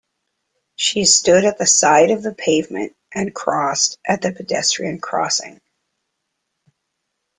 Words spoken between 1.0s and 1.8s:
stood at the